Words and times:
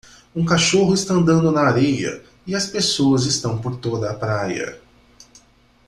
Um 0.35 0.43
cachorro 0.43 0.95
está 0.95 1.13
andando 1.13 1.51
na 1.51 1.61
areia 1.61 2.23
e 2.47 2.55
as 2.55 2.65
pessoas 2.65 3.27
estão 3.27 3.59
por 3.61 3.75
toda 3.77 4.09
a 4.09 4.15
praia 4.15 4.81